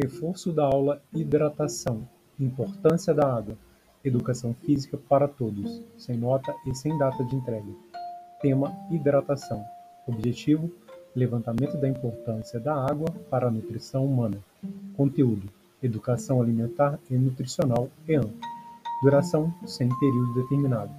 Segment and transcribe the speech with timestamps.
[0.00, 2.08] Reforço da aula Hidratação,
[2.38, 3.58] importância da água,
[4.04, 7.66] educação física para todos, sem nota e sem data de entrega.
[8.40, 9.60] Tema Hidratação.
[10.06, 10.70] Objetivo:
[11.16, 14.38] levantamento da importância da água para a nutrição humana.
[14.96, 15.48] Conteúdo:
[15.82, 18.30] educação alimentar e nutricional EAN.
[19.02, 20.92] Duração: sem período determinado.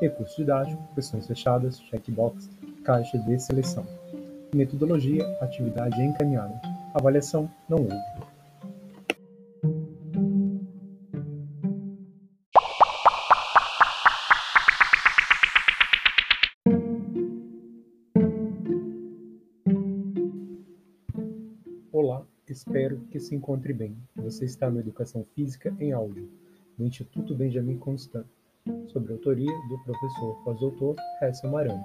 [0.00, 2.48] Recurso didático: questões fechadas, checkbox,
[2.82, 3.84] caixa de seleção.
[4.54, 6.58] Metodologia: atividade encaminhada.
[6.94, 8.37] Avaliação: não houve.
[22.00, 23.96] Olá, espero que se encontre bem.
[24.14, 26.30] Você está no Educação Física em Áudio,
[26.78, 28.24] do Instituto Benjamin Constant,
[28.86, 31.82] sob a autoria do professor pós-doutor Hessel Maranhão,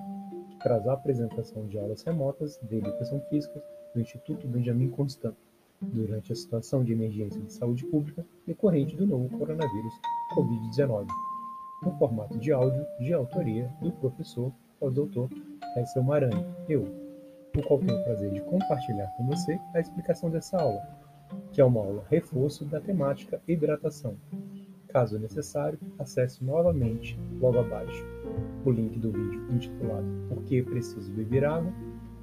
[0.52, 3.60] que traz a apresentação de aulas remotas de Educação Física
[3.96, 5.34] do Instituto Benjamin Constant,
[5.82, 9.94] durante a situação de emergência de saúde pública decorrente do novo coronavírus
[10.36, 11.08] Covid-19,
[11.82, 15.28] no formato de áudio de autoria do professor pós-doutor
[15.76, 17.03] Hessel Maranhão, eu,
[17.56, 20.82] o qual tenho o prazer de compartilhar com você a explicação dessa aula,
[21.52, 24.18] que é uma aula reforço da temática hidratação.
[24.88, 28.06] Caso necessário, acesse novamente logo abaixo
[28.66, 31.72] o link do vídeo intitulado Por que preciso beber água?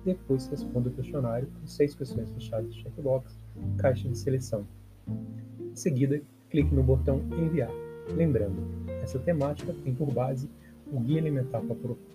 [0.05, 3.39] Depois responda o questionário com seis questões fechadas de checkbox,
[3.77, 4.67] caixa de seleção.
[5.06, 7.70] Em seguida, clique no botão Enviar.
[8.14, 8.62] Lembrando,
[9.03, 10.48] essa temática tem por base
[10.92, 11.62] o Guia Alimentar